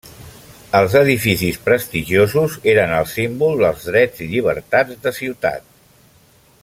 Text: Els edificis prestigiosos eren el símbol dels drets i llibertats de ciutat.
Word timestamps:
Els 0.77 0.93
edificis 1.01 1.59
prestigiosos 1.67 2.55
eren 2.73 2.95
el 3.01 3.07
símbol 3.11 3.61
dels 3.67 3.87
drets 3.91 4.25
i 4.27 4.31
llibertats 4.33 4.99
de 5.05 5.15
ciutat. 5.21 5.71